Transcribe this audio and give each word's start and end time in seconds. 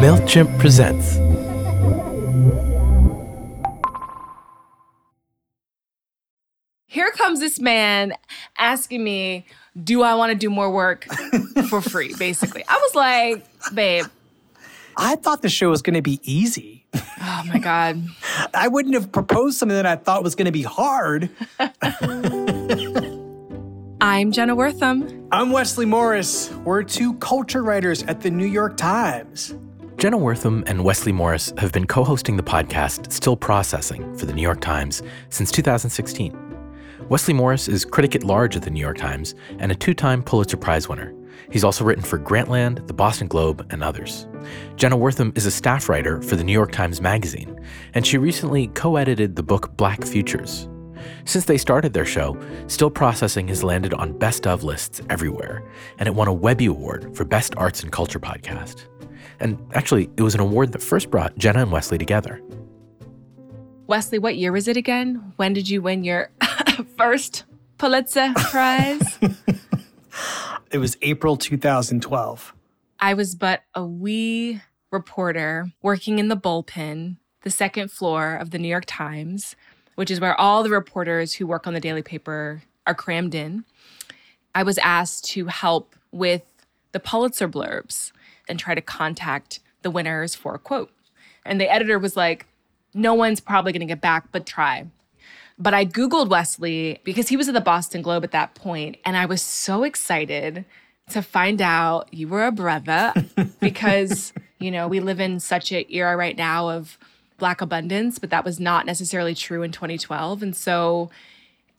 MailChimp 0.00 0.58
presents. 0.58 1.16
Here 6.86 7.10
comes 7.12 7.40
this 7.40 7.58
man 7.58 8.12
asking 8.58 9.02
me, 9.02 9.46
Do 9.82 10.02
I 10.02 10.14
want 10.14 10.32
to 10.32 10.38
do 10.38 10.48
more 10.50 10.70
work 10.70 11.06
for 11.68 11.80
free? 11.80 12.14
Basically. 12.18 12.64
I 12.68 12.76
was 12.76 12.94
like, 12.94 13.46
Babe, 13.74 14.06
I 14.96 15.16
thought 15.16 15.42
the 15.42 15.48
show 15.48 15.70
was 15.70 15.82
going 15.82 15.94
to 15.94 16.02
be 16.02 16.20
easy. 16.22 16.86
oh 16.94 17.42
my 17.46 17.58
God. 17.58 18.02
I 18.54 18.68
wouldn't 18.68 18.94
have 18.94 19.12
proposed 19.12 19.58
something 19.58 19.76
that 19.76 19.86
I 19.86 19.96
thought 19.96 20.22
was 20.22 20.34
going 20.34 20.46
to 20.46 20.52
be 20.52 20.62
hard. 20.62 21.30
I'm 24.06 24.30
Jenna 24.30 24.54
Wortham. 24.54 25.26
I'm 25.32 25.50
Wesley 25.50 25.84
Morris. 25.84 26.52
We're 26.64 26.84
two 26.84 27.14
culture 27.14 27.64
writers 27.64 28.04
at 28.04 28.20
the 28.20 28.30
New 28.30 28.46
York 28.46 28.76
Times. 28.76 29.56
Jenna 29.96 30.16
Wortham 30.16 30.62
and 30.68 30.84
Wesley 30.84 31.10
Morris 31.10 31.52
have 31.58 31.72
been 31.72 31.88
co 31.88 32.04
hosting 32.04 32.36
the 32.36 32.42
podcast 32.44 33.10
Still 33.10 33.36
Processing 33.36 34.16
for 34.16 34.26
the 34.26 34.32
New 34.32 34.42
York 34.42 34.60
Times 34.60 35.02
since 35.30 35.50
2016. 35.50 36.38
Wesley 37.08 37.34
Morris 37.34 37.66
is 37.66 37.84
critic 37.84 38.14
at 38.14 38.22
large 38.22 38.54
at 38.54 38.62
the 38.62 38.70
New 38.70 38.78
York 38.78 38.96
Times 38.96 39.34
and 39.58 39.72
a 39.72 39.74
two 39.74 39.92
time 39.92 40.22
Pulitzer 40.22 40.56
Prize 40.56 40.88
winner. 40.88 41.12
He's 41.50 41.64
also 41.64 41.84
written 41.84 42.04
for 42.04 42.20
Grantland, 42.20 42.86
the 42.86 42.94
Boston 42.94 43.26
Globe, 43.26 43.66
and 43.70 43.82
others. 43.82 44.28
Jenna 44.76 44.96
Wortham 44.96 45.32
is 45.34 45.46
a 45.46 45.50
staff 45.50 45.88
writer 45.88 46.22
for 46.22 46.36
the 46.36 46.44
New 46.44 46.52
York 46.52 46.70
Times 46.70 47.00
Magazine, 47.00 47.58
and 47.92 48.06
she 48.06 48.18
recently 48.18 48.68
co 48.68 48.94
edited 48.94 49.34
the 49.34 49.42
book 49.42 49.76
Black 49.76 50.04
Futures. 50.04 50.68
Since 51.24 51.44
they 51.46 51.58
started 51.58 51.92
their 51.92 52.04
show, 52.04 52.38
Still 52.66 52.90
Processing 52.90 53.48
has 53.48 53.64
landed 53.64 53.94
on 53.94 54.16
best 54.18 54.46
of 54.46 54.64
lists 54.64 55.00
everywhere, 55.10 55.62
and 55.98 56.06
it 56.06 56.14
won 56.14 56.28
a 56.28 56.32
Webby 56.32 56.66
Award 56.66 57.16
for 57.16 57.24
Best 57.24 57.54
Arts 57.56 57.82
and 57.82 57.92
Culture 57.92 58.20
Podcast. 58.20 58.84
And 59.40 59.58
actually, 59.74 60.10
it 60.16 60.22
was 60.22 60.34
an 60.34 60.40
award 60.40 60.72
that 60.72 60.82
first 60.82 61.10
brought 61.10 61.36
Jenna 61.36 61.62
and 61.62 61.72
Wesley 61.72 61.98
together. 61.98 62.40
Wesley, 63.86 64.18
what 64.18 64.36
year 64.36 64.52
was 64.52 64.68
it 64.68 64.76
again? 64.76 65.32
When 65.36 65.52
did 65.52 65.68
you 65.68 65.82
win 65.82 66.04
your 66.04 66.30
first 66.96 67.44
Pulitzer 67.78 68.32
Prize? 68.34 69.18
It 70.70 70.78
was 70.78 70.96
April 71.02 71.36
2012. 71.36 72.54
I 72.98 73.14
was 73.14 73.34
but 73.34 73.62
a 73.74 73.84
wee 73.84 74.60
reporter 74.90 75.70
working 75.82 76.18
in 76.18 76.28
the 76.28 76.36
bullpen, 76.36 77.18
the 77.42 77.50
second 77.50 77.90
floor 77.90 78.34
of 78.34 78.50
the 78.50 78.58
New 78.58 78.68
York 78.68 78.84
Times, 78.86 79.54
which 79.96 80.10
is 80.10 80.20
where 80.20 80.38
all 80.40 80.62
the 80.62 80.70
reporters 80.70 81.34
who 81.34 81.46
work 81.46 81.66
on 81.66 81.74
the 81.74 81.80
daily 81.80 82.02
paper 82.02 82.62
are 82.86 82.94
crammed 82.94 83.34
in. 83.34 83.64
I 84.54 84.62
was 84.62 84.78
asked 84.78 85.24
to 85.30 85.46
help 85.46 85.96
with 86.12 86.42
the 86.92 87.00
Pulitzer 87.00 87.48
blurbs 87.48 88.12
and 88.48 88.58
try 88.58 88.74
to 88.74 88.80
contact 88.80 89.60
the 89.82 89.90
winners 89.90 90.34
for 90.34 90.54
a 90.54 90.58
quote. 90.58 90.90
And 91.44 91.60
the 91.60 91.70
editor 91.70 91.98
was 91.98 92.16
like, 92.16 92.46
no 92.94 93.14
one's 93.14 93.40
probably 93.40 93.72
going 93.72 93.80
to 93.80 93.86
get 93.86 94.00
back, 94.00 94.32
but 94.32 94.46
try. 94.46 94.86
But 95.58 95.74
I 95.74 95.84
Googled 95.84 96.28
Wesley 96.28 97.00
because 97.04 97.28
he 97.28 97.36
was 97.36 97.48
at 97.48 97.54
the 97.54 97.60
Boston 97.60 98.02
Globe 98.02 98.24
at 98.24 98.32
that 98.32 98.54
point, 98.54 98.96
and 99.04 99.16
I 99.16 99.26
was 99.26 99.40
so 99.42 99.84
excited 99.84 100.64
to 101.10 101.22
find 101.22 101.62
out 101.62 102.12
you 102.12 102.28
were 102.28 102.46
a 102.46 102.52
brother 102.52 103.12
because, 103.60 104.32
you 104.58 104.70
know, 104.70 104.88
we 104.88 105.00
live 105.00 105.20
in 105.20 105.40
such 105.40 105.72
an 105.72 105.84
era 105.88 106.16
right 106.16 106.36
now 106.36 106.68
of 106.70 106.98
Black 107.38 107.60
abundance, 107.60 108.18
but 108.18 108.30
that 108.30 108.44
was 108.44 108.58
not 108.58 108.86
necessarily 108.86 109.34
true 109.34 109.62
in 109.62 109.72
2012. 109.72 110.42
And 110.42 110.56
so 110.56 111.10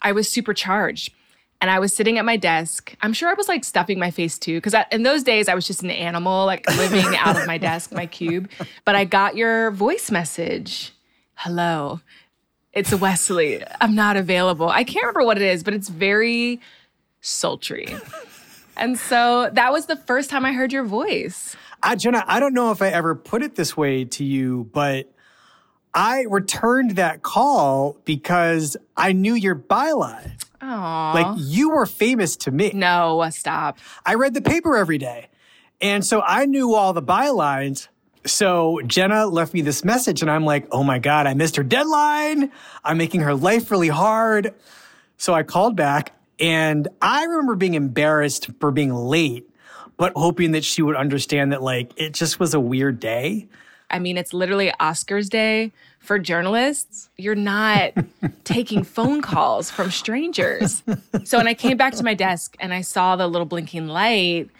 I 0.00 0.12
was 0.12 0.28
supercharged. 0.28 1.12
And 1.60 1.72
I 1.72 1.80
was 1.80 1.92
sitting 1.92 2.18
at 2.18 2.24
my 2.24 2.36
desk. 2.36 2.94
I'm 3.02 3.12
sure 3.12 3.28
I 3.28 3.34
was 3.34 3.48
like 3.48 3.64
stuffing 3.64 3.98
my 3.98 4.12
face 4.12 4.38
too, 4.38 4.60
because 4.60 4.76
in 4.92 5.02
those 5.02 5.24
days 5.24 5.48
I 5.48 5.56
was 5.56 5.66
just 5.66 5.82
an 5.82 5.90
animal, 5.90 6.46
like 6.46 6.64
living 6.76 7.16
out 7.16 7.36
of 7.36 7.48
my 7.48 7.58
desk, 7.58 7.90
my 7.90 8.06
cube. 8.06 8.48
But 8.84 8.94
I 8.94 9.04
got 9.04 9.34
your 9.34 9.72
voice 9.72 10.08
message. 10.12 10.92
Hello, 11.34 12.00
it's 12.72 12.94
Wesley. 12.94 13.64
I'm 13.80 13.96
not 13.96 14.16
available. 14.16 14.68
I 14.68 14.84
can't 14.84 15.02
remember 15.02 15.24
what 15.24 15.36
it 15.36 15.42
is, 15.42 15.64
but 15.64 15.74
it's 15.74 15.88
very 15.88 16.60
sultry. 17.20 17.96
And 18.76 18.96
so 18.96 19.50
that 19.52 19.72
was 19.72 19.86
the 19.86 19.96
first 19.96 20.30
time 20.30 20.44
I 20.44 20.52
heard 20.52 20.72
your 20.72 20.84
voice. 20.84 21.56
Jenna, 21.96 22.24
I 22.28 22.38
don't 22.38 22.54
know 22.54 22.70
if 22.70 22.80
I 22.80 22.90
ever 22.90 23.16
put 23.16 23.42
it 23.42 23.56
this 23.56 23.76
way 23.76 24.04
to 24.04 24.22
you, 24.22 24.70
but 24.72 25.12
I 25.98 26.26
returned 26.30 26.92
that 26.92 27.22
call 27.22 27.96
because 28.04 28.76
I 28.96 29.10
knew 29.10 29.34
your 29.34 29.56
byline. 29.56 30.30
Aww. 30.62 31.14
Like 31.14 31.36
you 31.38 31.70
were 31.70 31.86
famous 31.86 32.36
to 32.36 32.52
me. 32.52 32.70
no, 32.72 33.28
stop. 33.30 33.78
I 34.06 34.14
read 34.14 34.32
the 34.32 34.40
paper 34.40 34.76
every 34.76 34.98
day. 34.98 35.26
And 35.80 36.06
so 36.06 36.22
I 36.22 36.46
knew 36.46 36.74
all 36.74 36.92
the 36.92 37.02
bylines. 37.02 37.88
So 38.24 38.80
Jenna 38.86 39.26
left 39.26 39.52
me 39.52 39.60
this 39.60 39.84
message 39.84 40.22
and 40.22 40.30
I'm 40.30 40.44
like, 40.44 40.68
oh 40.70 40.84
my 40.84 41.00
God, 41.00 41.26
I 41.26 41.34
missed 41.34 41.56
her 41.56 41.64
deadline. 41.64 42.52
I'm 42.84 42.96
making 42.96 43.22
her 43.22 43.34
life 43.34 43.68
really 43.72 43.88
hard. 43.88 44.54
So 45.16 45.34
I 45.34 45.42
called 45.42 45.74
back 45.74 46.12
and 46.38 46.86
I 47.02 47.24
remember 47.24 47.56
being 47.56 47.74
embarrassed 47.74 48.50
for 48.60 48.70
being 48.70 48.94
late, 48.94 49.50
but 49.96 50.12
hoping 50.14 50.52
that 50.52 50.64
she 50.64 50.80
would 50.80 50.94
understand 50.94 51.50
that 51.50 51.60
like 51.60 51.90
it 51.96 52.14
just 52.14 52.38
was 52.38 52.54
a 52.54 52.60
weird 52.60 53.00
day. 53.00 53.48
I 53.90 53.98
mean, 53.98 54.16
it's 54.16 54.32
literally 54.32 54.72
Oscars 54.80 55.28
day 55.28 55.72
for 55.98 56.18
journalists. 56.18 57.08
You're 57.16 57.34
not 57.34 57.92
taking 58.44 58.84
phone 58.84 59.22
calls 59.22 59.70
from 59.70 59.90
strangers. 59.90 60.82
So 61.24 61.38
when 61.38 61.48
I 61.48 61.54
came 61.54 61.76
back 61.76 61.94
to 61.94 62.04
my 62.04 62.14
desk 62.14 62.56
and 62.60 62.72
I 62.74 62.82
saw 62.82 63.16
the 63.16 63.26
little 63.26 63.46
blinking 63.46 63.88
light, 63.88 64.50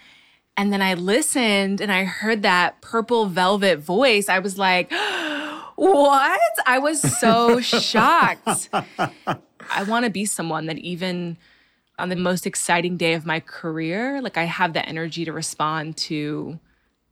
and 0.56 0.72
then 0.72 0.82
I 0.82 0.94
listened 0.94 1.80
and 1.80 1.92
I 1.92 2.04
heard 2.04 2.42
that 2.42 2.80
purple 2.80 3.26
velvet 3.26 3.78
voice, 3.78 4.28
I 4.28 4.40
was 4.40 4.58
like, 4.58 4.90
what? 5.76 6.40
I 6.66 6.78
was 6.80 7.00
so 7.00 7.60
shocked. 7.60 8.68
I 8.72 9.82
want 9.86 10.04
to 10.04 10.10
be 10.10 10.24
someone 10.24 10.66
that 10.66 10.78
even 10.78 11.36
on 11.98 12.08
the 12.08 12.16
most 12.16 12.46
exciting 12.46 12.96
day 12.96 13.14
of 13.14 13.26
my 13.26 13.40
career, 13.40 14.20
like 14.20 14.36
I 14.36 14.44
have 14.44 14.72
the 14.72 14.86
energy 14.86 15.24
to 15.24 15.32
respond 15.32 15.96
to 15.98 16.58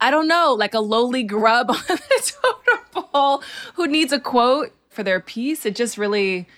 I 0.01 0.11
don't 0.11 0.29
know, 0.29 0.53
like 0.53 0.75
a 0.75 0.81
lowly 0.81 1.23
grub 1.23 1.71
on 1.91 1.99
who 3.75 3.87
needs 3.87 4.13
a 4.13 4.21
quote 4.21 4.73
for 4.89 5.03
their 5.03 5.21
piece. 5.21 5.67
It 5.67 5.77
just 5.77 5.99
really, 5.99 6.49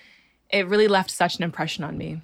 it 0.49 0.67
really 0.67 0.87
left 0.87 1.11
such 1.11 1.37
an 1.37 1.43
impression 1.43 1.83
on 1.83 1.97
me. 1.97 2.21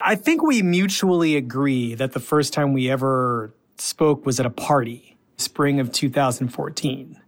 I 0.00 0.14
think 0.14 0.42
we 0.42 0.62
mutually 0.62 1.36
agree 1.36 1.94
that 1.94 2.12
the 2.12 2.20
first 2.20 2.52
time 2.52 2.72
we 2.72 2.88
ever 2.90 3.52
spoke 3.78 4.24
was 4.24 4.38
at 4.38 4.46
a 4.46 4.50
party, 4.50 5.16
spring 5.36 5.80
of 5.80 5.90
2014. 5.90 7.20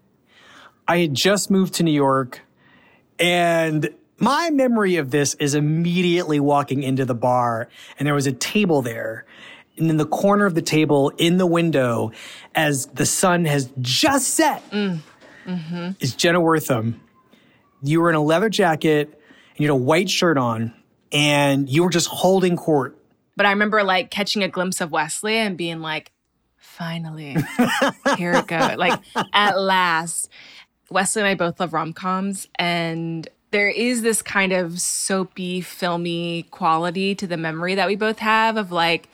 I 0.87 0.99
had 0.99 1.15
just 1.15 1.51
moved 1.51 1.75
to 1.75 1.83
New 1.83 1.93
York, 1.93 2.41
and 3.19 3.91
my 4.19 4.51
memory 4.51 4.97
of 4.97 5.11
this 5.11 5.35
is 5.35 5.55
immediately 5.55 6.39
walking 6.39 6.83
into 6.83 7.05
the 7.05 7.15
bar, 7.15 7.69
and 7.99 8.07
there 8.07 8.15
was 8.15 8.27
a 8.27 8.33
table 8.33 8.83
there. 8.83 9.25
And 9.81 9.89
in 9.91 9.97
the 9.97 10.07
corner 10.07 10.45
of 10.45 10.55
the 10.55 10.63
table, 10.63 11.11
in 11.17 11.39
the 11.39 11.47
window, 11.47 12.13
as 12.55 12.87
the 12.87 13.07
sun 13.07 13.47
has 13.47 13.71
just 13.81 14.29
set, 14.29 14.69
mm. 14.71 14.99
mm-hmm. 15.47 15.91
is 16.01 16.15
Jenna 16.15 16.41
Wortham. 16.41 17.01
You 17.83 18.03
were 18.03 18.11
in 18.11 18.17
a 18.17 18.23
leather 18.23 18.51
jacket, 18.51 19.09
and 19.09 19.59
you 19.59 19.69
had 19.69 19.73
a 19.73 19.77
white 19.77 20.11
shirt 20.11 20.37
on, 20.37 20.75
and 21.13 21.67
you 21.69 21.83
were 21.83 21.91
just 21.91 22.09
holding 22.09 22.59
court. 22.59 22.99
But 23.37 23.47
I 23.47 23.51
remember 23.51 23.83
like 23.83 24.11
catching 24.11 24.43
a 24.43 24.49
glimpse 24.49 24.83
of 24.83 24.93
Wesley 24.93 25.37
and 25.37 25.57
being 25.57 25.81
like, 25.81 26.13
finally, 26.59 27.37
here 28.19 28.33
it 28.33 28.47
goes. 28.47 28.77
Like, 28.77 29.01
at 29.33 29.59
last. 29.59 30.29
Wesley 30.91 31.23
and 31.23 31.29
I 31.29 31.37
both 31.37 31.59
love 31.59 31.73
rom 31.73 31.93
coms, 31.93 32.49
and 32.57 33.27
there 33.51 33.69
is 33.69 34.03
this 34.03 34.23
kind 34.23 34.53
of 34.53 34.81
soapy, 34.81 35.61
filmy 35.61 36.45
quality 36.51 37.15
to 37.15 37.27
the 37.27 37.37
memory 37.37 37.77
that 37.77 37.87
we 37.87 37.97
both 37.97 38.19
have 38.19 38.57
of 38.57 38.73
like 38.73 39.09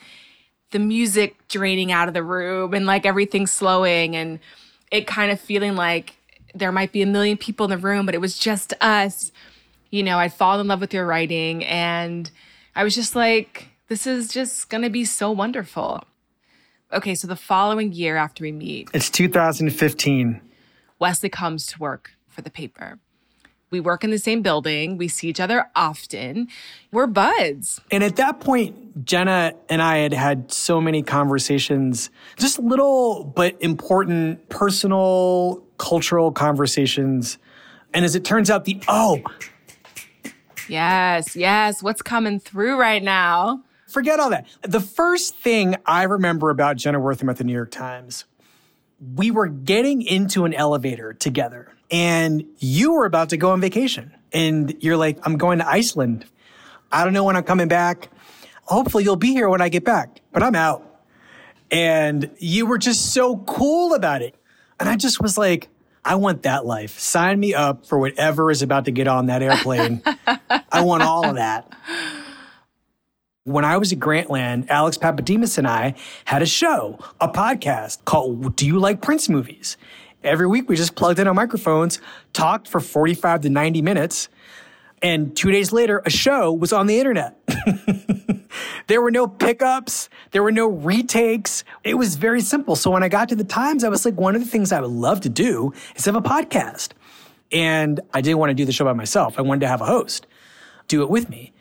the 0.71 0.79
music 0.79 1.35
draining 1.47 1.91
out 1.91 2.07
of 2.07 2.13
the 2.13 2.23
room 2.23 2.73
and 2.73 2.85
like 2.85 3.05
everything 3.05 3.47
slowing 3.47 4.15
and 4.15 4.39
it 4.91 5.07
kind 5.07 5.31
of 5.31 5.39
feeling 5.39 5.75
like 5.75 6.15
there 6.53 6.71
might 6.71 6.91
be 6.91 7.01
a 7.01 7.05
million 7.05 7.37
people 7.37 7.65
in 7.65 7.69
the 7.69 7.77
room, 7.77 8.05
but 8.05 8.15
it 8.15 8.21
was 8.21 8.37
just 8.37 8.73
us. 8.81 9.31
You 9.89 10.03
know, 10.03 10.17
I'd 10.17 10.33
fallen 10.33 10.61
in 10.61 10.67
love 10.67 10.81
with 10.81 10.93
your 10.93 11.05
writing 11.05 11.63
and 11.65 12.29
I 12.75 12.83
was 12.83 12.95
just 12.95 13.15
like, 13.15 13.69
this 13.87 14.05
is 14.05 14.27
just 14.29 14.69
gonna 14.69 14.89
be 14.89 15.05
so 15.05 15.31
wonderful. 15.31 16.03
Okay, 16.91 17.15
so 17.15 17.27
the 17.27 17.35
following 17.35 17.91
year 17.91 18.15
after 18.15 18.43
we 18.43 18.51
meet, 18.51 18.89
It's 18.93 19.09
2015. 19.09 20.41
Wesley 20.99 21.29
comes 21.29 21.65
to 21.67 21.79
work 21.79 22.11
for 22.27 22.41
the 22.41 22.49
paper. 22.49 22.99
We 23.69 23.79
work 23.79 24.03
in 24.03 24.11
the 24.11 24.17
same 24.17 24.41
building. 24.41 24.97
We 24.97 25.07
see 25.07 25.27
each 25.27 25.39
other 25.39 25.67
often. 25.75 26.47
We're 26.91 27.07
buds. 27.07 27.81
And 27.91 28.03
at 28.03 28.15
that 28.15 28.39
point, 28.39 29.05
Jenna 29.05 29.53
and 29.69 29.81
I 29.81 29.97
had 29.97 30.13
had 30.13 30.51
so 30.51 30.79
many 30.79 31.03
conversations, 31.03 32.09
just 32.37 32.59
little 32.59 33.23
but 33.23 33.55
important 33.61 34.49
personal, 34.49 35.63
cultural 35.77 36.31
conversations. 36.31 37.37
And 37.93 38.05
as 38.05 38.15
it 38.15 38.23
turns 38.23 38.49
out, 38.49 38.65
the 38.65 38.81
oh, 38.87 39.21
Yes, 40.69 41.35
yes. 41.35 41.81
What's 41.81 42.01
coming 42.01 42.39
through 42.39 42.77
right 42.77 43.01
now? 43.01 43.63
forget 43.87 44.19
all 44.19 44.29
that. 44.29 44.45
The 44.63 44.81
first 44.81 45.37
thing 45.37 45.75
I 45.85 46.03
remember 46.03 46.49
about 46.49 46.75
Jenna 46.75 46.99
Wortham 46.99 47.29
at 47.29 47.37
the 47.37 47.45
New 47.45 47.53
York 47.53 47.71
Times 47.71 48.25
we 49.15 49.31
were 49.31 49.47
getting 49.47 50.01
into 50.01 50.45
an 50.45 50.53
elevator 50.53 51.13
together 51.13 51.71
and 51.89 52.45
you 52.57 52.93
were 52.93 53.05
about 53.05 53.29
to 53.29 53.37
go 53.37 53.51
on 53.51 53.61
vacation 53.61 54.13
and 54.33 54.75
you're 54.81 54.97
like, 54.97 55.19
I'm 55.23 55.37
going 55.37 55.59
to 55.59 55.67
Iceland. 55.67 56.25
I 56.91 57.03
don't 57.03 57.13
know 57.13 57.23
when 57.23 57.35
I'm 57.35 57.43
coming 57.43 57.67
back. 57.67 58.09
Hopefully 58.63 59.03
you'll 59.03 59.15
be 59.15 59.31
here 59.31 59.49
when 59.49 59.61
I 59.61 59.69
get 59.69 59.83
back, 59.83 60.21
but 60.31 60.43
I'm 60.43 60.55
out. 60.55 60.83
And 61.71 62.29
you 62.37 62.65
were 62.65 62.77
just 62.77 63.13
so 63.13 63.37
cool 63.37 63.93
about 63.93 64.21
it. 64.21 64.35
And 64.79 64.87
I 64.87 64.95
just 64.95 65.21
was 65.21 65.37
like, 65.37 65.69
I 66.03 66.15
want 66.15 66.43
that 66.43 66.65
life. 66.65 66.99
Sign 66.99 67.39
me 67.39 67.53
up 67.53 67.85
for 67.85 67.97
whatever 67.99 68.49
is 68.51 68.61
about 68.61 68.85
to 68.85 68.91
get 68.91 69.07
on 69.07 69.25
that 69.25 69.41
airplane. 69.41 70.01
I 70.71 70.81
want 70.81 71.03
all 71.03 71.25
of 71.25 71.35
that. 71.35 71.69
When 73.43 73.65
I 73.65 73.77
was 73.77 73.91
at 73.91 73.99
Grantland, 73.99 74.69
Alex 74.69 74.97
Pappademas 74.97 75.57
and 75.57 75.67
I 75.67 75.95
had 76.25 76.41
a 76.41 76.45
show, 76.45 76.99
a 77.19 77.29
podcast 77.29 78.05
called 78.05 78.55
Do 78.55 78.65
You 78.65 78.79
Like 78.79 79.01
Prince 79.01 79.27
Movies? 79.27 79.77
Every 80.23 80.47
week 80.47 80.67
we 80.67 80.75
just 80.75 80.95
plugged 80.95 81.19
in 81.19 81.27
our 81.27 81.33
microphones, 81.33 82.01
talked 82.33 82.67
for 82.67 82.79
45 82.79 83.41
to 83.41 83.49
90 83.49 83.81
minutes, 83.81 84.29
and 85.01 85.35
two 85.37 85.51
days 85.51 85.71
later, 85.71 86.01
a 86.05 86.09
show 86.09 86.51
was 86.51 86.73
on 86.73 86.87
the 86.87 86.97
internet. 86.97 87.37
there 88.87 88.99
were 88.99 89.11
no 89.11 89.27
pickups, 89.27 90.09
there 90.31 90.41
were 90.41 90.51
no 90.51 90.67
retakes. 90.67 91.63
It 91.83 91.95
was 91.95 92.15
very 92.15 92.41
simple. 92.41 92.75
So 92.75 92.89
when 92.89 93.03
I 93.03 93.09
got 93.09 93.29
to 93.29 93.35
the 93.35 93.43
Times, 93.43 93.83
I 93.83 93.89
was 93.89 94.05
like, 94.05 94.15
one 94.15 94.35
of 94.35 94.43
the 94.43 94.49
things 94.49 94.71
I 94.71 94.81
would 94.81 94.89
love 94.89 95.21
to 95.21 95.29
do 95.29 95.71
is 95.95 96.05
have 96.05 96.15
a 96.15 96.21
podcast. 96.21 96.93
And 97.51 97.99
I 98.13 98.21
didn't 98.21 98.39
want 98.39 98.49
to 98.49 98.55
do 98.55 98.65
the 98.65 98.71
show 98.71 98.85
by 98.85 98.93
myself. 98.93 99.37
I 99.37 99.43
wanted 99.43 99.61
to 99.61 99.67
have 99.67 99.81
a 99.81 99.85
host 99.85 100.25
do 100.87 101.03
it 101.03 101.09
with 101.09 101.29
me. 101.29 101.53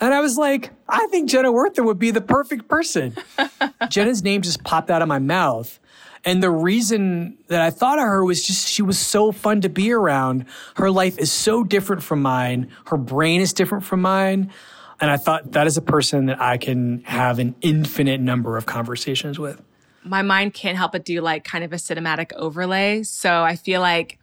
And 0.00 0.12
I 0.12 0.20
was 0.20 0.36
like, 0.36 0.72
I 0.88 1.06
think 1.06 1.30
Jenna 1.30 1.52
Wortham 1.52 1.84
would 1.86 1.98
be 1.98 2.10
the 2.10 2.20
perfect 2.20 2.68
person. 2.68 3.14
Jenna's 3.88 4.22
name 4.22 4.42
just 4.42 4.64
popped 4.64 4.90
out 4.90 5.00
of 5.02 5.08
my 5.08 5.20
mouth. 5.20 5.78
And 6.24 6.42
the 6.42 6.50
reason 6.50 7.38
that 7.48 7.60
I 7.60 7.70
thought 7.70 7.98
of 7.98 8.04
her 8.04 8.24
was 8.24 8.46
just 8.46 8.68
she 8.68 8.82
was 8.82 8.98
so 8.98 9.32
fun 9.32 9.60
to 9.62 9.68
be 9.68 9.92
around. 9.92 10.46
Her 10.76 10.90
life 10.90 11.18
is 11.18 11.32
so 11.32 11.64
different 11.64 12.02
from 12.02 12.22
mine. 12.22 12.70
Her 12.86 12.96
brain 12.96 13.40
is 13.40 13.52
different 13.52 13.84
from 13.84 14.02
mine. 14.02 14.52
And 15.00 15.10
I 15.10 15.16
thought 15.16 15.52
that 15.52 15.66
is 15.66 15.76
a 15.76 15.82
person 15.82 16.26
that 16.26 16.40
I 16.40 16.58
can 16.58 17.02
have 17.04 17.40
an 17.40 17.56
infinite 17.60 18.20
number 18.20 18.56
of 18.56 18.66
conversations 18.66 19.38
with. 19.38 19.60
My 20.04 20.22
mind 20.22 20.54
can't 20.54 20.76
help 20.76 20.92
but 20.92 21.04
do 21.04 21.20
like 21.20 21.42
kind 21.42 21.64
of 21.64 21.72
a 21.72 21.76
cinematic 21.76 22.32
overlay. 22.34 23.02
So 23.02 23.42
I 23.42 23.56
feel 23.56 23.80
like 23.80 24.20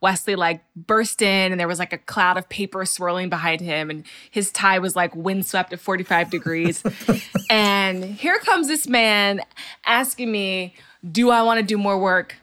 Wesley 0.00 0.34
like 0.36 0.62
burst 0.74 1.22
in 1.22 1.52
and 1.52 1.60
there 1.60 1.68
was 1.68 1.78
like 1.78 1.92
a 1.92 1.98
cloud 1.98 2.36
of 2.36 2.48
paper 2.48 2.84
swirling 2.84 3.28
behind 3.28 3.60
him 3.60 3.88
and 3.88 4.04
his 4.30 4.50
tie 4.50 4.78
was 4.78 4.94
like 4.94 5.14
windswept 5.14 5.72
at 5.72 5.80
45 5.80 6.30
degrees. 6.30 6.82
and 7.50 8.04
here 8.04 8.38
comes 8.40 8.68
this 8.68 8.88
man 8.88 9.40
asking 9.84 10.30
me, 10.30 10.74
do 11.12 11.30
I 11.30 11.42
want 11.42 11.60
to 11.60 11.66
do 11.66 11.78
more 11.78 11.98
work 11.98 12.36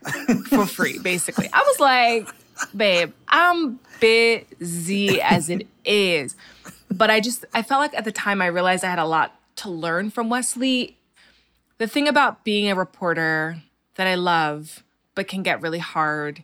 for 0.47 0.65
free, 0.67 0.99
basically. 0.99 1.49
I 1.51 1.61
was 1.61 1.79
like, 1.79 2.29
babe, 2.75 3.13
I'm 3.27 3.79
busy 3.99 5.21
as 5.21 5.49
it 5.49 5.67
is. 5.85 6.35
But 6.89 7.09
I 7.09 7.19
just, 7.19 7.45
I 7.53 7.63
felt 7.63 7.81
like 7.81 7.93
at 7.95 8.05
the 8.05 8.11
time 8.11 8.41
I 8.41 8.47
realized 8.47 8.83
I 8.83 8.89
had 8.89 8.99
a 8.99 9.05
lot 9.05 9.35
to 9.57 9.69
learn 9.69 10.09
from 10.09 10.29
Wesley. 10.29 10.97
The 11.77 11.87
thing 11.87 12.07
about 12.07 12.43
being 12.43 12.69
a 12.69 12.75
reporter 12.75 13.57
that 13.95 14.07
I 14.07 14.15
love, 14.15 14.83
but 15.15 15.27
can 15.27 15.43
get 15.43 15.61
really 15.61 15.79
hard, 15.79 16.43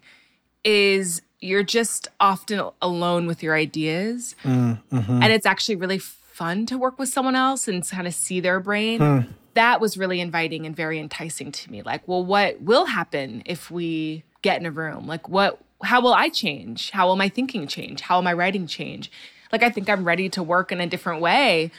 is 0.64 1.22
you're 1.40 1.64
just 1.64 2.08
often 2.20 2.62
alone 2.82 3.28
with 3.28 3.42
your 3.44 3.56
ideas. 3.56 4.36
Mm, 4.44 4.80
mm-hmm. 4.92 5.24
And 5.24 5.32
it's 5.32 5.46
actually 5.46 5.76
really 5.76 6.00
fun 6.00 6.66
to 6.66 6.78
work 6.78 7.00
with 7.00 7.10
someone 7.10 7.36
else 7.36 7.68
and 7.68 7.88
kind 7.88 8.08
of 8.08 8.14
see 8.14 8.40
their 8.40 8.60
brain. 8.60 9.00
Mm 9.00 9.28
that 9.60 9.82
was 9.82 9.98
really 9.98 10.22
inviting 10.22 10.66
and 10.66 10.74
very 10.74 10.98
enticing 10.98 11.52
to 11.52 11.70
me. 11.70 11.82
Like, 11.82 12.08
well, 12.08 12.24
what 12.24 12.62
will 12.62 12.86
happen 12.86 13.44
if 13.46 13.70
we 13.70 14.24
get 14.42 14.58
in 14.58 14.66
a 14.66 14.72
room? 14.72 15.06
Like, 15.06 15.28
what, 15.28 15.60
how 15.84 16.00
will 16.00 16.14
I 16.14 16.30
change? 16.30 16.92
How 16.92 17.08
will 17.08 17.18
my 17.18 17.28
thinking 17.28 17.68
change? 17.68 18.00
How 18.00 18.16
will 18.16 18.22
my 18.22 18.32
writing 18.32 18.68
change? 18.68 19.12
Like, 19.52 19.62
I 19.62 19.70
think 19.70 19.90
I'm 19.90 20.06
ready 20.06 20.30
to 20.30 20.42
work 20.42 20.72
in 20.72 20.80
a 20.80 20.88
different 20.88 21.20
way. 21.20 21.72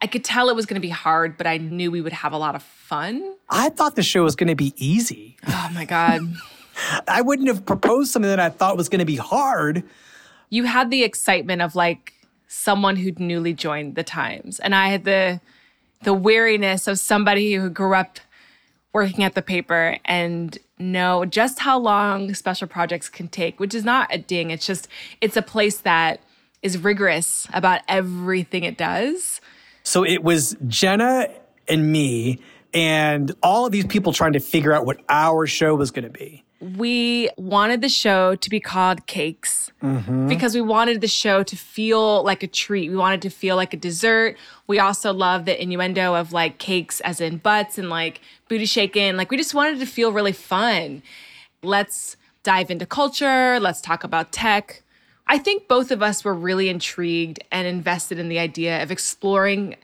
I 0.00 0.06
could 0.06 0.22
tell 0.22 0.48
it 0.48 0.54
was 0.54 0.64
going 0.64 0.76
to 0.76 0.80
be 0.80 0.90
hard, 0.90 1.36
but 1.36 1.48
I 1.48 1.56
knew 1.56 1.90
we 1.90 2.00
would 2.00 2.12
have 2.12 2.32
a 2.32 2.38
lot 2.38 2.54
of 2.54 2.62
fun. 2.62 3.34
I 3.50 3.70
thought 3.70 3.96
the 3.96 4.04
show 4.04 4.22
was 4.22 4.36
going 4.36 4.46
to 4.46 4.54
be 4.54 4.72
easy. 4.76 5.38
Oh 5.48 5.70
my 5.74 5.86
God. 5.86 6.20
I 7.08 7.20
wouldn't 7.20 7.48
have 7.48 7.66
proposed 7.66 8.12
something 8.12 8.30
that 8.30 8.38
I 8.38 8.50
thought 8.50 8.76
was 8.76 8.88
going 8.88 9.00
to 9.00 9.04
be 9.04 9.16
hard. 9.16 9.82
You 10.50 10.64
had 10.64 10.92
the 10.92 11.02
excitement 11.02 11.62
of 11.62 11.74
like 11.74 12.12
someone 12.46 12.94
who'd 12.94 13.18
newly 13.18 13.54
joined 13.54 13.96
the 13.96 14.04
Times. 14.04 14.60
And 14.60 14.72
I 14.72 14.90
had 14.90 15.02
the, 15.02 15.40
the 16.02 16.14
weariness 16.14 16.86
of 16.86 16.98
somebody 16.98 17.54
who 17.54 17.70
grew 17.70 17.94
up 17.94 18.20
working 18.92 19.24
at 19.24 19.34
the 19.34 19.42
paper 19.42 19.98
and 20.04 20.58
know 20.78 21.24
just 21.24 21.58
how 21.58 21.78
long 21.78 22.32
special 22.34 22.66
projects 22.66 23.08
can 23.08 23.28
take, 23.28 23.60
which 23.60 23.74
is 23.74 23.84
not 23.84 24.12
a 24.12 24.18
ding. 24.18 24.50
It's 24.50 24.66
just, 24.66 24.88
it's 25.20 25.36
a 25.36 25.42
place 25.42 25.78
that 25.78 26.20
is 26.62 26.78
rigorous 26.78 27.46
about 27.52 27.82
everything 27.88 28.64
it 28.64 28.76
does. 28.76 29.40
So 29.82 30.04
it 30.04 30.22
was 30.22 30.56
Jenna 30.66 31.28
and 31.68 31.92
me 31.92 32.40
and 32.74 33.34
all 33.42 33.66
of 33.66 33.72
these 33.72 33.86
people 33.86 34.12
trying 34.12 34.34
to 34.34 34.40
figure 34.40 34.72
out 34.72 34.84
what 34.84 35.00
our 35.08 35.46
show 35.46 35.74
was 35.74 35.90
going 35.90 36.04
to 36.04 36.10
be 36.10 36.44
we 36.60 37.30
wanted 37.36 37.82
the 37.82 37.88
show 37.88 38.34
to 38.34 38.50
be 38.50 38.58
called 38.58 39.06
Cakes 39.06 39.70
mm-hmm. 39.82 40.28
because 40.28 40.54
we 40.54 40.60
wanted 40.60 41.00
the 41.00 41.08
show 41.08 41.42
to 41.44 41.56
feel 41.56 42.24
like 42.24 42.42
a 42.42 42.48
treat. 42.48 42.90
We 42.90 42.96
wanted 42.96 43.22
to 43.22 43.30
feel 43.30 43.54
like 43.54 43.72
a 43.72 43.76
dessert. 43.76 44.36
We 44.66 44.80
also 44.80 45.12
love 45.12 45.44
the 45.44 45.60
innuendo 45.60 46.14
of 46.14 46.32
like 46.32 46.58
cakes 46.58 47.00
as 47.00 47.20
in 47.20 47.38
butts 47.38 47.78
and 47.78 47.88
like 47.88 48.20
booty 48.48 48.66
shaking. 48.66 49.16
Like 49.16 49.30
we 49.30 49.36
just 49.36 49.54
wanted 49.54 49.78
to 49.78 49.86
feel 49.86 50.12
really 50.12 50.32
fun. 50.32 51.02
Let's 51.62 52.16
dive 52.42 52.70
into 52.70 52.86
culture. 52.86 53.60
Let's 53.60 53.80
talk 53.80 54.02
about 54.02 54.32
tech. 54.32 54.82
I 55.28 55.38
think 55.38 55.68
both 55.68 55.90
of 55.92 56.02
us 56.02 56.24
were 56.24 56.34
really 56.34 56.68
intrigued 56.68 57.38
and 57.52 57.68
invested 57.68 58.18
in 58.18 58.28
the 58.28 58.38
idea 58.38 58.82
of 58.82 58.90
exploring 58.90 59.76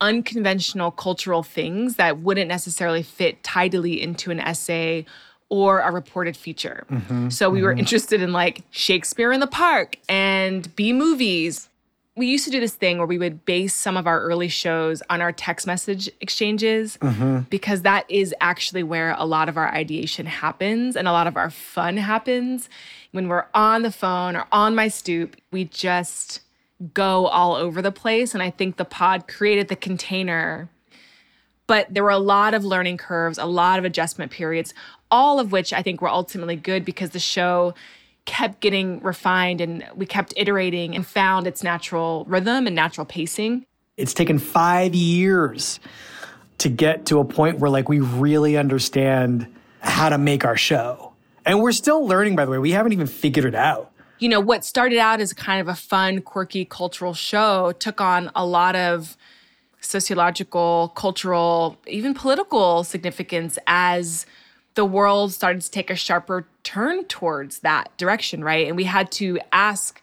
unconventional 0.00 0.90
cultural 0.90 1.42
things 1.42 1.96
that 1.96 2.18
wouldn't 2.18 2.48
necessarily 2.48 3.02
fit 3.02 3.42
tidily 3.42 4.00
into 4.00 4.30
an 4.30 4.40
essay 4.40 5.04
or 5.48 5.80
a 5.80 5.90
reported 5.90 6.36
feature. 6.36 6.86
Mm-hmm, 6.90 7.28
so 7.28 7.50
we 7.50 7.58
mm-hmm. 7.58 7.64
were 7.66 7.72
interested 7.72 8.22
in 8.22 8.32
like 8.32 8.62
Shakespeare 8.70 9.32
in 9.32 9.40
the 9.40 9.46
Park 9.46 9.96
and 10.08 10.74
B 10.74 10.92
movies. 10.92 11.68
We 12.16 12.26
used 12.26 12.44
to 12.44 12.50
do 12.50 12.60
this 12.60 12.74
thing 12.74 12.98
where 12.98 13.06
we 13.06 13.18
would 13.18 13.44
base 13.44 13.74
some 13.74 13.96
of 13.96 14.06
our 14.06 14.20
early 14.20 14.48
shows 14.48 15.02
on 15.10 15.20
our 15.20 15.32
text 15.32 15.66
message 15.66 16.08
exchanges 16.20 16.96
mm-hmm. 16.98 17.40
because 17.50 17.82
that 17.82 18.08
is 18.08 18.32
actually 18.40 18.84
where 18.84 19.16
a 19.18 19.24
lot 19.24 19.48
of 19.48 19.56
our 19.56 19.68
ideation 19.74 20.26
happens 20.26 20.96
and 20.96 21.08
a 21.08 21.12
lot 21.12 21.26
of 21.26 21.36
our 21.36 21.50
fun 21.50 21.96
happens. 21.96 22.68
When 23.10 23.28
we're 23.28 23.46
on 23.52 23.82
the 23.82 23.90
phone 23.90 24.36
or 24.36 24.46
on 24.52 24.76
my 24.76 24.88
stoop, 24.88 25.36
we 25.50 25.64
just 25.64 26.40
go 26.92 27.26
all 27.26 27.54
over 27.54 27.82
the 27.82 27.92
place. 27.92 28.34
And 28.34 28.42
I 28.42 28.50
think 28.50 28.76
the 28.76 28.84
pod 28.84 29.26
created 29.28 29.68
the 29.68 29.76
container 29.76 30.68
but 31.66 31.86
there 31.92 32.02
were 32.02 32.10
a 32.10 32.18
lot 32.18 32.54
of 32.54 32.64
learning 32.64 32.96
curves, 32.96 33.38
a 33.38 33.46
lot 33.46 33.78
of 33.78 33.84
adjustment 33.84 34.30
periods 34.30 34.74
all 35.14 35.38
of 35.38 35.52
which 35.52 35.72
I 35.72 35.80
think 35.80 36.02
were 36.02 36.08
ultimately 36.08 36.56
good 36.56 36.84
because 36.84 37.10
the 37.10 37.20
show 37.20 37.74
kept 38.24 38.60
getting 38.60 39.00
refined 39.00 39.60
and 39.60 39.86
we 39.94 40.06
kept 40.06 40.34
iterating 40.36 40.96
and 40.96 41.06
found 41.06 41.46
its 41.46 41.62
natural 41.62 42.24
rhythm 42.26 42.66
and 42.66 42.74
natural 42.74 43.04
pacing. 43.04 43.64
It's 43.96 44.12
taken 44.12 44.40
five 44.40 44.92
years 44.92 45.78
to 46.58 46.68
get 46.68 47.06
to 47.06 47.20
a 47.20 47.24
point 47.24 47.60
where 47.60 47.70
like 47.70 47.88
we 47.88 48.00
really 48.00 48.56
understand 48.56 49.46
how 49.78 50.08
to 50.08 50.18
make 50.18 50.44
our 50.44 50.56
show. 50.56 51.12
And 51.46 51.60
we're 51.60 51.72
still 51.72 52.04
learning, 52.04 52.34
by 52.34 52.44
the 52.44 52.50
way. 52.50 52.58
We 52.58 52.72
haven't 52.72 52.92
even 52.92 53.06
figured 53.06 53.44
it 53.44 53.54
out. 53.54 53.92
You 54.18 54.28
know, 54.28 54.40
what 54.40 54.64
started 54.64 54.98
out 54.98 55.20
as 55.20 55.32
kind 55.32 55.60
of 55.60 55.68
a 55.68 55.76
fun, 55.76 56.22
quirky 56.22 56.64
cultural 56.64 57.14
show 57.14 57.70
took 57.70 58.00
on 58.00 58.32
a 58.34 58.44
lot 58.44 58.74
of 58.74 59.16
sociological, 59.84 60.92
cultural, 60.94 61.76
even 61.86 62.14
political 62.14 62.84
significance 62.84 63.58
as 63.66 64.26
the 64.74 64.84
world 64.84 65.32
started 65.32 65.62
to 65.62 65.70
take 65.70 65.90
a 65.90 65.94
sharper 65.94 66.46
turn 66.64 67.04
towards 67.04 67.60
that 67.60 67.96
direction, 67.96 68.42
right? 68.42 68.66
And 68.66 68.76
we 68.76 68.84
had 68.84 69.12
to 69.12 69.38
ask 69.52 70.02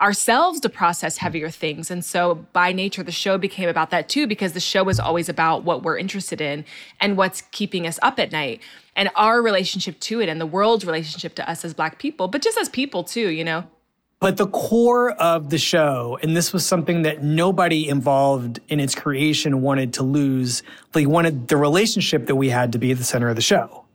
ourselves 0.00 0.60
to 0.60 0.68
process 0.68 1.16
heavier 1.16 1.48
things. 1.48 1.90
And 1.90 2.04
so 2.04 2.46
by 2.52 2.72
nature, 2.72 3.02
the 3.02 3.10
show 3.10 3.38
became 3.38 3.68
about 3.68 3.90
that 3.90 4.08
too, 4.08 4.26
because 4.26 4.52
the 4.52 4.60
show 4.60 4.84
was 4.84 5.00
always 5.00 5.28
about 5.28 5.64
what 5.64 5.82
we're 5.82 5.96
interested 5.96 6.40
in 6.40 6.64
and 7.00 7.16
what's 7.16 7.40
keeping 7.50 7.86
us 7.86 7.98
up 8.02 8.18
at 8.18 8.30
night 8.30 8.60
and 8.94 9.10
our 9.16 9.40
relationship 9.40 9.98
to 10.00 10.20
it 10.20 10.28
and 10.28 10.40
the 10.40 10.46
world's 10.46 10.84
relationship 10.84 11.34
to 11.36 11.50
us 11.50 11.64
as 11.64 11.72
Black 11.72 11.98
people, 11.98 12.28
but 12.28 12.42
just 12.42 12.58
as 12.58 12.68
people 12.68 13.04
too, 13.04 13.28
you 13.30 13.42
know? 13.42 13.64
But 14.18 14.38
the 14.38 14.46
core 14.46 15.12
of 15.12 15.50
the 15.50 15.58
show, 15.58 16.18
and 16.22 16.36
this 16.36 16.52
was 16.52 16.64
something 16.64 17.02
that 17.02 17.22
nobody 17.22 17.88
involved 17.88 18.60
in 18.68 18.80
its 18.80 18.94
creation 18.94 19.60
wanted 19.60 19.92
to 19.94 20.02
lose, 20.02 20.62
they 20.92 21.04
wanted 21.04 21.48
the 21.48 21.56
relationship 21.56 22.26
that 22.26 22.36
we 22.36 22.48
had 22.48 22.72
to 22.72 22.78
be 22.78 22.90
at 22.92 22.98
the 22.98 23.04
center 23.04 23.28
of 23.28 23.36
the 23.36 23.42
show 23.42 23.86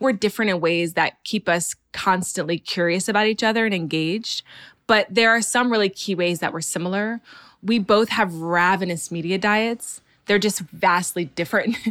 we're 0.00 0.12
different 0.12 0.50
in 0.50 0.60
ways 0.60 0.94
that 0.94 1.22
keep 1.24 1.48
us 1.48 1.74
constantly 1.92 2.58
curious 2.58 3.08
about 3.08 3.26
each 3.26 3.42
other 3.42 3.64
and 3.64 3.74
engaged. 3.74 4.42
But 4.86 5.06
there 5.10 5.30
are 5.30 5.42
some 5.42 5.70
really 5.70 5.88
key 5.88 6.14
ways 6.14 6.40
that 6.40 6.52
we're 6.52 6.60
similar. 6.60 7.20
We 7.62 7.78
both 7.78 8.08
have 8.10 8.34
ravenous 8.34 9.10
media 9.10 9.38
diets. 9.38 10.00
They're 10.26 10.38
just 10.38 10.60
vastly 10.60 11.26
different. 11.26 11.76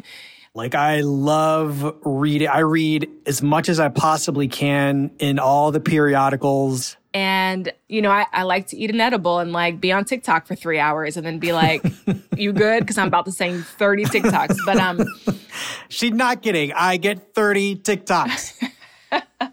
Like 0.54 0.74
I 0.74 1.02
love 1.02 1.96
reading. 2.04 2.48
I 2.48 2.60
read 2.60 3.08
as 3.28 3.44
much 3.44 3.70
as 3.70 3.80
I 3.80 3.90
possibly 3.90 4.48
can 4.48 5.12
in 5.20 5.38
all 5.38 5.72
the 5.72 5.80
periodicals. 5.80 6.98
And, 7.18 7.74
you 7.90 8.04
know, 8.04 8.12
I, 8.12 8.28
I 8.32 8.44
like 8.44 8.68
to 8.68 8.78
eat 8.78 8.92
an 8.92 9.02
edible 9.02 9.40
and 9.40 9.52
like 9.52 9.82
be 9.82 9.92
on 9.92 10.06
TikTok 10.06 10.46
for 10.46 10.54
three 10.54 10.78
hours 10.78 11.18
and 11.18 11.26
then 11.26 11.40
be 11.40 11.52
like, 11.52 11.84
you 12.38 12.54
good? 12.54 12.82
Because 12.82 13.00
I'm 13.00 13.08
about 13.08 13.26
to 13.26 13.32
send 13.32 13.66
30 13.66 14.06
TikToks. 14.06 14.58
But 14.68 14.78
um 14.78 15.04
She's 15.90 16.12
not 16.12 16.44
kidding. 16.44 16.74
I 16.74 16.98
get 16.98 17.34
30 17.34 17.78
TikToks. 17.78 18.70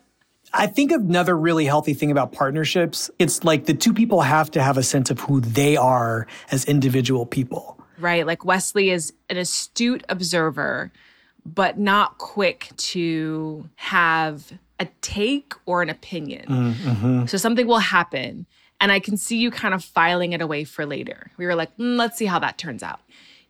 I 0.53 0.67
think 0.67 0.93
another 0.93 1.35
really 1.35 1.65
healthy 1.65 1.95
thing 1.95 2.11
about 2.11 2.33
partnerships, 2.33 3.11
it's 3.19 3.45
like 3.45 3.65
the 3.65 3.73
two 3.73 3.95
people 3.95 4.21
have 4.21 4.51
to 4.51 4.63
have 4.63 4.77
a 4.77 4.83
sense 4.83 5.11
of 5.11 5.21
who 5.21 5.41
they 5.41 5.75
are 5.79 6.27
as 6.51 6.67
individual 6.67 7.25
people. 7.25 7.81
Right. 7.99 8.27
Like 8.27 8.45
Wesley 8.45 8.91
is 8.91 9.15
an 9.31 9.39
astute 9.39 10.05
observer, 10.11 10.93
but 11.47 11.79
not 11.79 12.19
quick 12.19 12.73
to 12.77 13.71
have 13.77 14.53
a 14.85 14.91
take 15.01 15.55
or 15.67 15.83
an 15.83 15.91
opinion. 15.91 16.47
Mm-hmm. 16.47 17.27
So 17.27 17.37
something 17.37 17.67
will 17.67 17.79
happen. 17.79 18.47
And 18.81 18.93
I 18.93 18.99
can 18.99 19.17
see 19.17 19.39
you 19.39 19.51
kind 19.51 19.73
of 19.73 19.85
filing 19.85 20.33
it 20.33 20.41
away 20.41 20.65
for 20.65 20.85
later. 20.85 21.31
We 21.37 21.47
were 21.47 21.55
like, 21.55 21.77
mm, 21.77 21.97
let's 21.97 22.19
see 22.19 22.27
how 22.27 22.39
that 22.41 22.59
turns 22.59 22.83
out. 22.83 23.01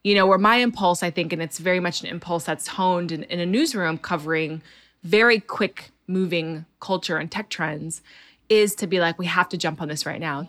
You 0.03 0.15
know, 0.15 0.27
where 0.27 0.39
my 0.39 0.57
impulse, 0.57 1.03
I 1.03 1.11
think, 1.11 1.33
and 1.33 1.43
it's 1.43 1.59
very 1.59 1.81
much 1.81 2.03
an 2.03 2.09
impulse 2.09 2.45
that's 2.45 2.69
honed 2.69 3.11
in, 3.11 3.23
in 3.25 3.41
a 3.41 3.47
newsroom 3.47 3.99
covering 3.99 4.63
very 5.03 5.41
quick 5.41 5.91
moving 6.07 6.67
culture 6.81 7.17
and 7.17 7.31
tech 7.31 7.49
trends 7.49 8.03
is 8.49 8.75
to 8.77 8.87
be 8.87 9.01
like, 9.01 9.19
we 9.19 9.27
have 9.27 9.49
to 9.49 9.57
jump 9.57 9.81
on 9.81 9.89
this 9.89 10.05
right 10.05 10.21
now. 10.21 10.49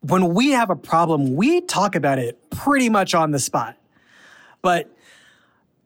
When 0.00 0.34
we 0.34 0.50
have 0.50 0.68
a 0.68 0.76
problem, 0.76 1.34
we 1.34 1.62
talk 1.62 1.94
about 1.94 2.18
it 2.18 2.50
pretty 2.50 2.90
much 2.90 3.14
on 3.14 3.30
the 3.30 3.38
spot. 3.38 3.76
But 4.60 4.94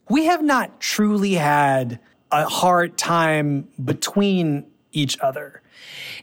we 0.08 0.24
have 0.24 0.42
not 0.42 0.80
truly 0.80 1.34
had 1.34 2.00
a 2.30 2.44
hard 2.44 2.96
time 2.96 3.68
between 3.82 4.66
each 4.92 5.18
other. 5.20 5.62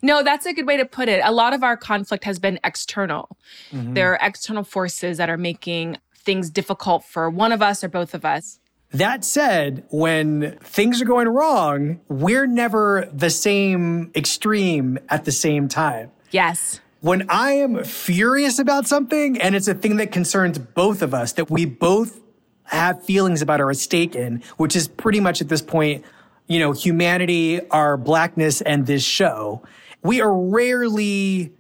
No, 0.02 0.24
that's 0.24 0.46
a 0.46 0.54
good 0.54 0.68
way 0.68 0.78
to 0.78 0.86
put 0.86 1.10
it. 1.10 1.22
A 1.24 1.32
lot 1.32 1.54
of 1.54 1.64
our 1.64 1.78
conflict 1.78 2.24
has 2.26 2.40
been 2.40 2.60
external. 2.64 3.38
Mm-hmm. 3.72 3.94
There 3.94 4.14
are 4.14 4.20
external 4.22 4.64
forces 4.64 5.18
that 5.18 5.30
are 5.30 5.38
making 5.38 5.98
things 6.16 6.50
difficult 6.50 7.04
for 7.06 7.30
one 7.30 7.52
of 7.52 7.62
us 7.62 7.84
or 7.84 7.88
both 7.88 8.14
of 8.14 8.26
us. 8.26 8.60
That 8.92 9.26
said, 9.26 9.86
when 9.90 10.58
things 10.62 11.02
are 11.02 11.06
going 11.06 11.28
wrong, 11.28 12.00
we're 12.08 12.48
never 12.48 13.10
the 13.12 13.30
same 13.30 14.12
extreme 14.16 15.00
at 15.10 15.26
the 15.26 15.32
same 15.32 15.68
time. 15.68 16.12
Yes. 16.32 16.80
When 17.02 17.30
I 17.30 17.52
am 17.52 17.84
furious 17.84 18.58
about 18.58 18.88
something 18.88 19.40
and 19.40 19.56
it's 19.56 19.68
a 19.68 19.74
thing 19.74 19.98
that 19.98 20.12
concerns 20.12 20.58
both 20.58 21.02
of 21.02 21.14
us, 21.14 21.34
that 21.34 21.52
we 21.52 21.66
both 21.66 22.22
have 22.66 23.04
feelings 23.04 23.42
about 23.42 23.62
or 23.62 23.70
a 23.70 23.76
stake 23.76 24.16
in, 24.16 24.44
which 24.58 24.76
is 24.76 24.88
pretty 24.88 25.20
much 25.20 25.42
at 25.42 25.50
this 25.50 25.62
point, 25.62 26.04
you 26.48 26.60
know, 26.60 26.72
humanity, 26.72 27.62
our 27.70 27.98
blackness, 27.98 28.62
and 28.62 28.86
this 28.86 29.04
show, 29.04 29.62
we 30.04 30.22
are 30.22 30.34
rarely 30.34 31.52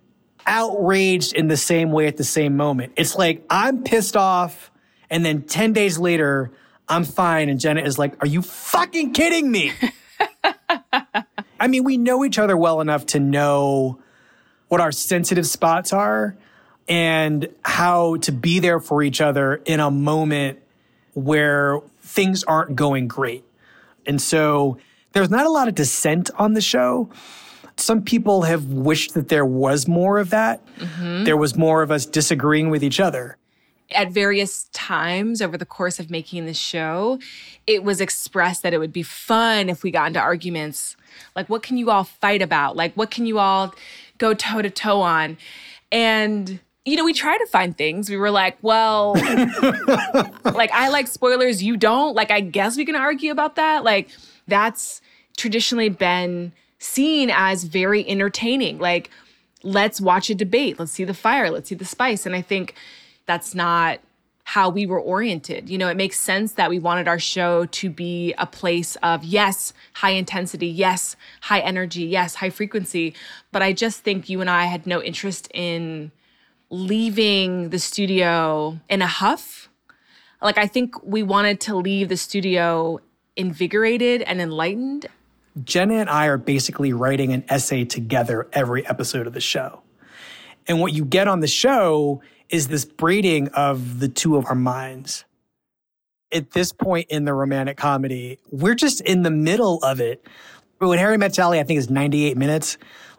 outraged 0.45 1.33
in 1.33 1.47
the 1.47 1.57
same 1.57 1.91
way 1.91 2.07
at 2.07 2.17
the 2.17 2.23
same 2.23 2.55
moment. 2.55 2.93
It's 2.95 3.15
like 3.15 3.43
I'm 3.49 3.83
pissed 3.83 4.15
off, 4.15 4.71
and 5.09 5.25
then 5.25 5.43
10 5.43 5.73
days 5.73 5.97
later, 5.97 6.51
I'm 6.87 7.03
fine. 7.03 7.49
And 7.49 7.59
Jenna 7.59 7.81
is 7.81 7.97
like, 7.97 8.21
Are 8.23 8.27
you 8.27 8.41
fucking 8.41 9.13
kidding 9.13 9.51
me? 9.51 9.73
I 11.59 11.67
mean, 11.67 11.83
we 11.83 11.97
know 11.97 12.23
each 12.23 12.37
other 12.37 12.55
well 12.55 12.81
enough 12.81 13.07
to 13.07 13.19
know 13.19 13.99
what 14.67 14.81
our 14.81 14.91
sensitive 14.91 15.47
spots 15.47 15.93
are 15.93 16.35
and 16.87 17.47
how 17.63 18.17
to 18.17 18.31
be 18.31 18.59
there 18.59 18.79
for 18.79 19.01
each 19.01 19.21
other 19.21 19.55
in 19.65 19.79
a 19.79 19.89
moment 19.89 20.59
where 21.15 21.79
things 22.01 22.43
aren't 22.43 22.75
going 22.75 23.07
great. 23.07 23.43
And 24.05 24.21
so 24.21 24.77
there's 25.13 25.29
not 25.29 25.45
a 25.45 25.49
lot 25.49 25.67
of 25.67 25.75
dissent 25.75 26.29
on 26.37 26.53
the 26.53 26.61
show. 26.61 27.09
Some 27.77 28.03
people 28.03 28.43
have 28.43 28.67
wished 28.67 29.15
that 29.15 29.27
there 29.29 29.45
was 29.45 29.87
more 29.87 30.19
of 30.19 30.29
that. 30.29 30.65
Mm-hmm. 30.77 31.23
There 31.23 31.35
was 31.35 31.55
more 31.55 31.81
of 31.81 31.91
us 31.91 32.05
disagreeing 32.05 32.69
with 32.69 32.83
each 32.83 32.99
other 32.99 33.37
at 33.91 34.11
various 34.11 34.69
times 34.73 35.41
over 35.41 35.57
the 35.57 35.65
course 35.65 35.99
of 35.99 36.09
making 36.09 36.45
the 36.45 36.53
show, 36.53 37.19
it 37.67 37.83
was 37.83 38.01
expressed 38.01 38.63
that 38.63 38.73
it 38.73 38.79
would 38.79 38.93
be 38.93 39.03
fun 39.03 39.69
if 39.69 39.83
we 39.83 39.91
got 39.91 40.07
into 40.07 40.19
arguments. 40.19 40.95
Like, 41.35 41.49
what 41.49 41.63
can 41.63 41.77
you 41.77 41.91
all 41.91 42.03
fight 42.03 42.41
about? 42.41 42.75
Like, 42.75 42.93
what 42.95 43.11
can 43.11 43.25
you 43.25 43.39
all 43.39 43.73
go 44.17 44.33
toe 44.33 44.61
to 44.61 44.69
toe 44.69 45.01
on? 45.01 45.37
And, 45.91 46.59
you 46.85 46.95
know, 46.95 47.03
we 47.03 47.13
try 47.13 47.37
to 47.37 47.45
find 47.47 47.77
things. 47.77 48.09
We 48.09 48.17
were 48.17 48.31
like, 48.31 48.57
well, 48.61 49.13
like, 50.43 50.71
I 50.71 50.89
like 50.89 51.07
spoilers, 51.07 51.63
you 51.63 51.77
don't. 51.77 52.15
Like, 52.15 52.31
I 52.31 52.41
guess 52.41 52.77
we 52.77 52.85
can 52.85 52.95
argue 52.95 53.31
about 53.31 53.55
that. 53.55 53.83
Like, 53.83 54.09
that's 54.47 55.01
traditionally 55.35 55.89
been 55.89 56.51
seen 56.77 57.31
as 57.33 57.63
very 57.63 58.07
entertaining. 58.07 58.77
Like, 58.77 59.09
let's 59.63 59.99
watch 59.99 60.29
a 60.29 60.35
debate. 60.35 60.79
Let's 60.79 60.91
see 60.91 61.03
the 61.03 61.13
fire. 61.15 61.49
Let's 61.49 61.69
see 61.69 61.75
the 61.75 61.85
spice. 61.85 62.25
And 62.25 62.35
I 62.35 62.41
think, 62.41 62.75
that's 63.25 63.55
not 63.55 63.99
how 64.43 64.69
we 64.69 64.85
were 64.85 64.99
oriented. 64.99 65.69
You 65.69 65.77
know, 65.77 65.89
it 65.89 65.97
makes 65.97 66.19
sense 66.19 66.53
that 66.53 66.69
we 66.69 66.77
wanted 66.77 67.07
our 67.07 67.17
show 67.17 67.65
to 67.65 67.89
be 67.89 68.33
a 68.37 68.45
place 68.45 68.95
of, 68.97 69.23
yes, 69.23 69.73
high 69.93 70.11
intensity, 70.11 70.67
yes, 70.67 71.15
high 71.41 71.61
energy, 71.61 72.03
yes, 72.03 72.35
high 72.35 72.51
frequency. 72.51 73.15
But 73.51 73.63
I 73.63 73.73
just 73.73 74.01
think 74.01 74.29
you 74.29 74.41
and 74.41 74.49
I 74.49 74.65
had 74.65 74.85
no 74.85 75.01
interest 75.01 75.49
in 75.53 76.11
leaving 76.69 77.69
the 77.69 77.79
studio 77.79 78.79
in 78.89 79.01
a 79.01 79.07
huff. 79.07 79.69
Like, 80.41 80.57
I 80.57 80.67
think 80.67 81.01
we 81.03 81.23
wanted 81.23 81.59
to 81.61 81.75
leave 81.75 82.09
the 82.09 82.17
studio 82.17 82.99
invigorated 83.35 84.21
and 84.21 84.41
enlightened. 84.41 85.07
Jenna 85.63 85.95
and 85.95 86.09
I 86.09 86.25
are 86.27 86.37
basically 86.37 86.93
writing 86.93 87.31
an 87.31 87.45
essay 87.49 87.85
together 87.85 88.47
every 88.53 88.85
episode 88.87 89.27
of 89.27 89.33
the 89.33 89.41
show. 89.41 89.81
And 90.67 90.81
what 90.81 90.93
you 90.93 91.05
get 91.05 91.27
on 91.27 91.39
the 91.39 91.47
show 91.47 92.21
is 92.49 92.67
this 92.67 92.85
braiding 92.85 93.47
of 93.49 93.99
the 93.99 94.09
two 94.09 94.35
of 94.35 94.45
our 94.47 94.55
minds. 94.55 95.25
At 96.31 96.51
this 96.51 96.73
point 96.73 97.07
in 97.09 97.25
the 97.25 97.33
romantic 97.33 97.77
comedy, 97.77 98.39
we're 98.51 98.75
just 98.75 98.99
in 99.01 99.23
the 99.23 99.31
middle 99.31 99.79
of 99.83 100.01
it. 100.01 100.25
When 100.79 100.99
Harry 100.99 101.17
Met 101.17 101.33
Sally, 101.33 101.59
I 101.59 101.63
think 101.63 101.77
is 101.77 101.89
98 101.89 102.35
minutes. 102.37 102.77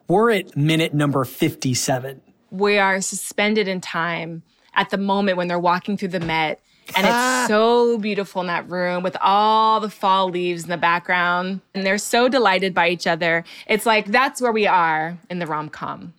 We're 0.08 0.32
at 0.32 0.56
minute 0.56 0.92
number 0.92 1.24
57. 1.24 2.20
We 2.50 2.78
are 2.78 3.00
suspended 3.00 3.68
in 3.68 3.80
time 3.80 4.42
at 4.74 4.90
the 4.90 4.98
moment 4.98 5.36
when 5.36 5.48
they're 5.48 5.58
walking 5.58 5.96
through 5.96 6.08
the 6.08 6.20
Met. 6.20 6.60
And 6.94 7.04
it's 7.04 7.12
ah. 7.12 7.46
so 7.48 7.98
beautiful 7.98 8.42
in 8.42 8.46
that 8.46 8.70
room 8.70 9.02
with 9.02 9.16
all 9.20 9.80
the 9.80 9.90
fall 9.90 10.30
leaves 10.30 10.62
in 10.62 10.70
the 10.70 10.76
background. 10.76 11.60
And 11.74 11.84
they're 11.84 11.98
so 11.98 12.28
delighted 12.28 12.74
by 12.74 12.88
each 12.90 13.08
other. 13.08 13.44
It's 13.66 13.86
like 13.86 14.06
that's 14.06 14.40
where 14.40 14.52
we 14.52 14.68
are 14.68 15.18
in 15.28 15.40
the 15.40 15.46
rom 15.46 15.68
com. 15.68 16.14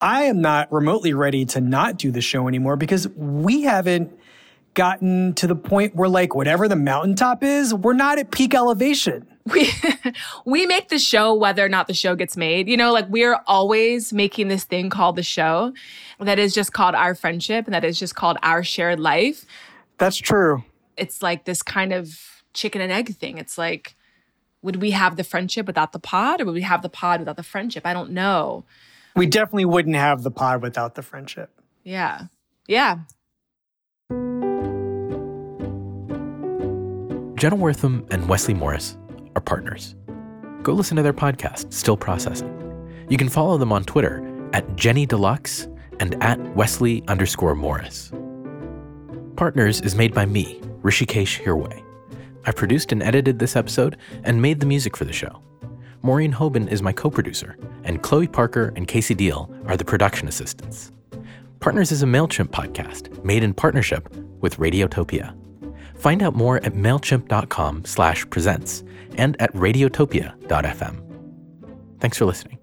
I 0.00 0.22
am 0.22 0.40
not 0.40 0.72
remotely 0.72 1.12
ready 1.12 1.44
to 1.46 1.60
not 1.60 1.98
do 1.98 2.10
the 2.10 2.22
show 2.22 2.48
anymore 2.48 2.76
because 2.76 3.06
we 3.08 3.62
haven't 3.62 4.18
gotten 4.72 5.34
to 5.34 5.46
the 5.46 5.56
point 5.56 5.94
where 5.94 6.08
like 6.08 6.34
whatever 6.34 6.68
the 6.68 6.76
mountaintop 6.76 7.42
is, 7.42 7.74
we're 7.74 7.92
not 7.92 8.18
at 8.18 8.30
peak 8.30 8.54
elevation. 8.54 9.26
We 9.50 9.70
we 10.44 10.66
make 10.66 10.88
the 10.88 10.98
show 10.98 11.34
whether 11.34 11.64
or 11.64 11.68
not 11.68 11.86
the 11.86 11.94
show 11.94 12.14
gets 12.14 12.36
made. 12.36 12.68
You 12.68 12.76
know, 12.76 12.92
like 12.92 13.08
we're 13.08 13.40
always 13.46 14.12
making 14.12 14.48
this 14.48 14.64
thing 14.64 14.90
called 14.90 15.16
the 15.16 15.22
show 15.22 15.72
that 16.18 16.38
is 16.38 16.54
just 16.54 16.72
called 16.72 16.94
our 16.94 17.14
friendship 17.14 17.66
and 17.66 17.74
that 17.74 17.84
is 17.84 17.98
just 17.98 18.14
called 18.14 18.36
our 18.42 18.62
shared 18.62 19.00
life. 19.00 19.46
That's 19.98 20.16
true. 20.16 20.64
It's 20.96 21.22
like 21.22 21.44
this 21.44 21.62
kind 21.62 21.92
of 21.92 22.42
chicken 22.54 22.80
and 22.80 22.92
egg 22.92 23.14
thing. 23.16 23.38
It's 23.38 23.58
like 23.58 23.96
would 24.62 24.76
we 24.76 24.90
have 24.90 25.16
the 25.16 25.24
friendship 25.24 25.66
without 25.66 25.92
the 25.92 25.98
pod 25.98 26.40
or 26.40 26.44
would 26.44 26.54
we 26.54 26.60
have 26.60 26.82
the 26.82 26.90
pod 26.90 27.20
without 27.20 27.36
the 27.36 27.42
friendship? 27.42 27.86
I 27.86 27.94
don't 27.94 28.10
know 28.10 28.64
we 29.16 29.26
definitely 29.26 29.64
wouldn't 29.64 29.96
have 29.96 30.22
the 30.22 30.30
pod 30.30 30.62
without 30.62 30.94
the 30.94 31.02
friendship. 31.02 31.50
Yeah. 31.82 32.26
Yeah. 32.66 33.00
Jenna 37.34 37.56
Wortham 37.56 38.06
and 38.10 38.28
Wesley 38.28 38.54
Morris 38.54 38.96
are 39.34 39.40
partners. 39.40 39.94
Go 40.62 40.72
listen 40.72 40.96
to 40.96 41.02
their 41.02 41.12
podcast, 41.12 41.72
Still 41.72 41.96
Processing. 41.96 42.56
You 43.08 43.16
can 43.16 43.28
follow 43.28 43.58
them 43.58 43.72
on 43.72 43.84
Twitter 43.84 44.26
at 44.52 44.76
Jenny 44.76 45.06
Deluxe 45.06 45.68
and 45.98 46.22
at 46.22 46.38
Wesley 46.54 47.02
underscore 47.08 47.54
Morris. 47.54 48.12
Partners 49.36 49.80
is 49.80 49.94
made 49.94 50.14
by 50.14 50.26
me, 50.26 50.60
Hrishikesh 50.82 51.42
Hirway. 51.42 51.82
I 52.46 52.52
produced 52.52 52.92
and 52.92 53.02
edited 53.02 53.38
this 53.38 53.56
episode 53.56 53.96
and 54.24 54.40
made 54.40 54.60
the 54.60 54.66
music 54.66 54.96
for 54.96 55.04
the 55.04 55.12
show. 55.12 55.42
Maureen 56.02 56.32
Hoban 56.32 56.68
is 56.68 56.82
my 56.82 56.92
co 56.92 57.10
producer, 57.10 57.58
and 57.84 58.02
Chloe 58.02 58.26
Parker 58.26 58.72
and 58.76 58.88
Casey 58.88 59.14
Deal 59.14 59.54
are 59.66 59.76
the 59.76 59.84
production 59.84 60.28
assistants. 60.28 60.92
Partners 61.60 61.92
is 61.92 62.02
a 62.02 62.06
MailChimp 62.06 62.48
podcast 62.48 63.22
made 63.22 63.42
in 63.42 63.52
partnership 63.52 64.08
with 64.40 64.56
Radiotopia. 64.56 65.36
Find 66.00 66.22
out 66.22 66.34
more 66.34 66.56
at 66.58 66.72
MailChimp.com 66.72 67.84
slash 67.84 68.28
presents 68.30 68.82
and 69.16 69.40
at 69.40 69.52
Radiotopia.fm. 69.52 70.96
Thanks 72.00 72.16
for 72.16 72.24
listening. 72.24 72.58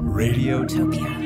Radiotopia. 0.00 1.25